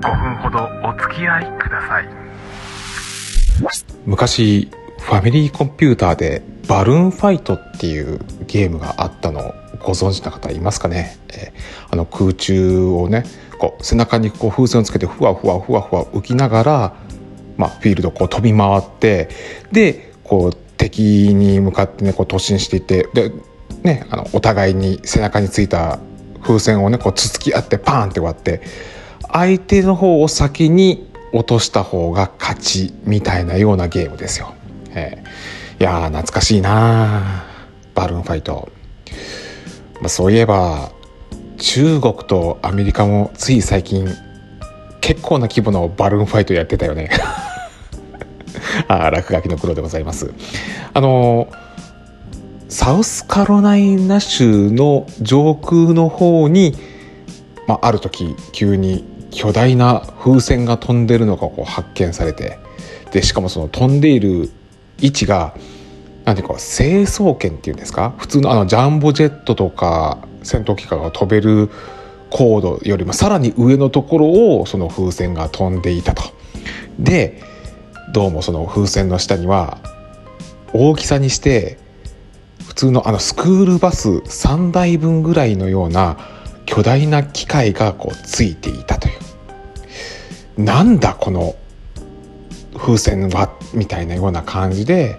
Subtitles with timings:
[0.00, 2.08] 5分ほどお付き合いください。
[4.06, 13.24] 昔ファミリーコンピューターでバルーンファイトっていうゲームがあったのご存知の方いますかね、えー、あの空中をね
[13.58, 16.94] こう背中にこう風船をつけてふわふわふわふわ浮きながら、
[17.56, 19.28] まあ、フィールドをこう飛び回って
[19.72, 23.32] でこう敵に向かってねこう突進していってで、
[23.82, 25.98] ね、あのお互いに背中についた
[26.42, 28.62] 風船をねこうつつき合ってパーンって割って
[29.32, 34.54] 相手の方を先に落とした方が勝ちみたいなようなゲームですよ。
[34.92, 37.44] えー、いや懐かしいな
[37.94, 38.70] バルーンファイト。
[40.00, 40.90] まあ、そういえば
[41.58, 44.08] 中国とアメリカもつい最近
[45.00, 47.10] 結構な規模のバルーンファイトやってたよね
[48.88, 50.32] あ落書きの黒でございます
[50.94, 51.48] あの
[52.68, 56.76] サウスカロライナ州の上空の方に、
[57.66, 62.58] まあ、ある時急に巨大な風船が飛んでるのがこう発見されて
[63.12, 64.50] でしかもその飛んでいる
[65.00, 65.54] 位置が
[66.24, 68.14] 何ていうか成層圏っていうんですか？
[68.18, 71.70] 普通のあのジャンボジェットとか戦闘機が飛べる
[72.30, 76.22] 高度よりもさらに上のところをその風船が飛んでいたと。
[76.98, 77.42] で
[78.12, 79.78] どうもその風船の下には
[80.72, 81.78] 大きさにして
[82.66, 86.18] 普通のあのスクールバス3台分ぐらいのような
[86.66, 88.89] 巨大な機械がこうついていた
[90.56, 91.54] なんだこの
[92.76, 95.18] 風船はみたいなような感じで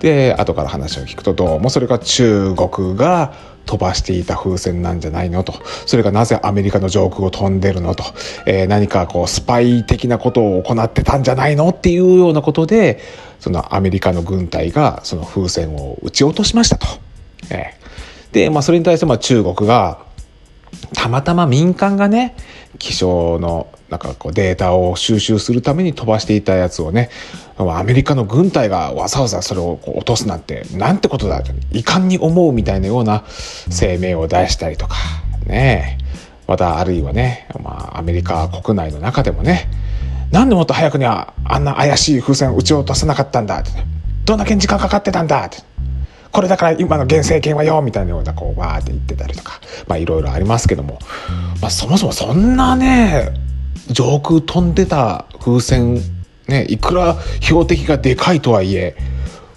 [0.00, 3.34] で後から話を聞くとどうもそれが中国が
[3.66, 5.54] 飛ばしていた風船なんじゃないのと
[5.86, 8.04] それがなぜアメリカの上空を飛んでるのと、
[8.46, 13.00] えー、何かこうスパイ的なことを行ってたんじゃないのっていうようなことで
[13.38, 16.86] そのアメリカの軍隊がその風船を撃ち落としましたと。
[17.50, 19.98] えー、で、まあ、それに対してまあ中国が
[20.94, 22.34] たまたま民間がね
[22.78, 27.10] 気象のなんかこうデータを収集するために飛ばしていたやつをね
[27.58, 31.42] アメリカの軍隊がわざわざそれを落とすなんてなんてことだ。
[31.72, 33.24] 遺憾に思うみたいなような
[33.70, 34.96] 声明を出したりとか
[35.46, 35.98] ね。
[36.46, 39.70] またあるいはね、まあ、アメリカ国内の中でもね
[40.32, 43.70] なんでもっと早くにはあんな怪しい風船を撃ち落とさなかったんだって、
[44.24, 45.69] どんだけ時間かかってたんだって。
[46.32, 50.98] これだから今の現政権はよみたいなようなこうわーって言ってたりとかまあいろいろありますけども、
[51.60, 53.32] まあ、そもそもそんなね
[53.88, 56.00] 上空飛んでた風船
[56.46, 58.96] ねいくら標的がでかいとはいえ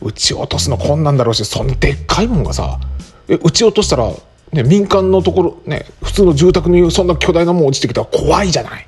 [0.01, 2.79] 撃ち落とすの困難だろうしそんでっかいもんがさ
[3.27, 4.11] え撃ち落としたら、
[4.51, 8.87] ね、民間のところね普通の住宅にそんな巨大なもん落ちてきたら怖いじゃない。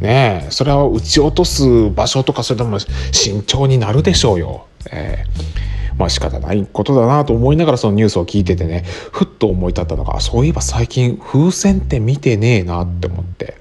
[0.00, 4.66] ねえそれは撃ち落とす場所とかそれとも慎重になるでしょうよ。
[4.92, 13.58] えーまあ仕方ないことだなと思いながらそのニュースを聞いててねふっと思い立ったのがそういえば最近風船って見てねえなって思って。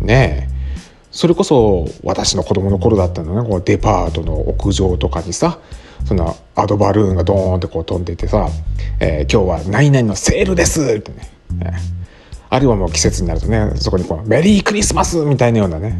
[0.00, 0.58] ねえ。
[1.10, 5.58] それこそ私の子供の頃だったのねこうデパートの屋上とかにさ
[6.06, 8.48] そのアドバルーンがドーンってこう飛んでてさ
[9.00, 11.30] 「えー、今日は何々のセールです」ってね、
[11.62, 11.72] えー、
[12.50, 15.98] あるいはもう季節になるとねそこにこう「メリークリスマス」みたいなようなね、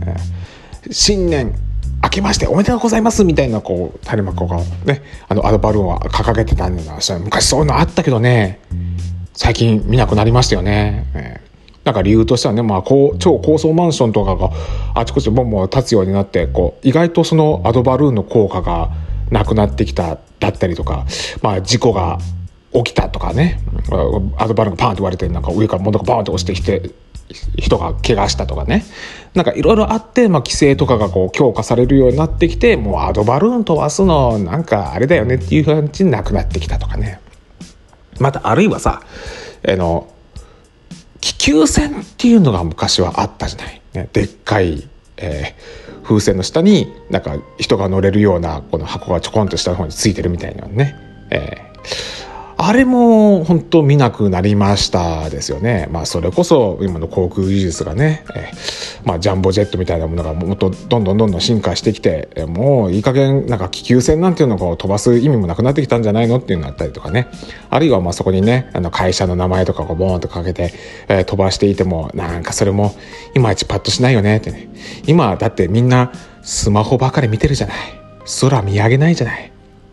[0.85, 1.55] えー、新年
[2.03, 3.25] 明けましておめでとうございます。
[3.25, 8.61] みたいなこう種まこがねあのアドバルーンは掲げてたんだな昔そういうのあったけどね。
[9.35, 11.07] 最近見なくなりましたよね。
[11.15, 11.49] えー
[11.89, 14.51] なんか理由としてはね、まあ、こう超高層マンションとかが
[14.95, 18.91] あちこちボンボン立つようになってこう意外とそのアドバルーンの効果が
[19.31, 21.07] なくなってきただったりとか、
[21.41, 22.19] まあ、事故が
[22.75, 23.59] 起きたとかね。
[24.37, 26.91] アドバルーンがパンって割れてなんか上から物がバーンって落ちてきて
[27.57, 28.85] 人が怪我したとかね。
[29.35, 37.21] なんかいろいろあって、まあ、規制とかがこう強化されるようになってきてもうアドバルーン飛ばすのなんかあれだよねっていう感じになくなってきたとかね。
[38.19, 39.03] またあるいはさ
[39.67, 40.13] あの
[41.21, 50.97] 気球船っていうのが昔はあったじゃない、ね、でっかい、えー、風船の下になんか人が乗れるようなこの箱がちょこんと下の方についてるみたいなね、
[51.31, 51.69] えー
[52.61, 55.89] あれも本当見なくなりましたですよね。
[55.93, 58.51] まあそれこそ今の航空技術がね、え、
[59.05, 67.29] まあジャンボジェットみたいなものがもっとどんどんどんどん進化してきて、もういい加減なんか気球船なんていうのを飛ばす意味もなくなってきたんじゃないのっていうのがあったりとかね。
[67.71, 70.73] あるいはまあそこにね、あの会社の名前とかをボーンとかけて、
[71.07, 72.93] え、飛ばしていても、なんかそれも
[73.37, 74.69] いまいちパッとしないよねってね。
[75.07, 76.11] 今だってみんな
[76.43, 77.77] スマホばかり見てるじゃない。
[78.41, 79.53] 空見上げないじゃない。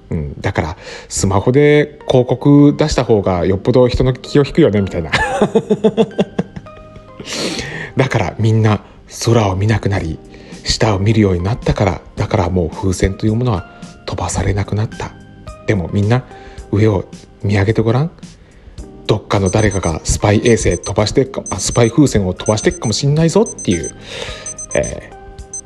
[0.09, 0.77] うん、だから
[1.09, 5.11] スマホで広告出した方がよっぽど人の気を引くよねみたいな。
[7.97, 8.81] だからみんな
[9.25, 10.19] 空を見なくなり
[10.63, 13.71] 下を見るようになったからだからもう風船というものは
[14.05, 15.13] 飛ばされなくなった。
[15.67, 16.23] でもみんな
[16.71, 17.05] 上を
[17.43, 18.11] 見上げてごらん。
[19.07, 23.95] どっかの誰かがスパイ衛星飛ばしてかあスパイ風船を飛ばしていくかもしんないぞっていう、
[24.73, 25.15] えー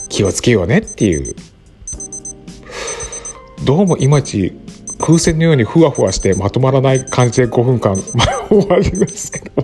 [0.10, 1.36] 気をつけようねっていう
[3.66, 4.54] どうもいまいち
[5.00, 7.96] 風船のようにふわふわしてまとまらない感じで5分間
[8.50, 9.64] 終わりますけど。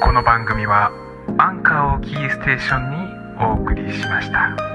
[0.00, 0.90] この番組は
[1.38, 2.96] アンカーをキーステーションに
[3.40, 4.73] お送りしました。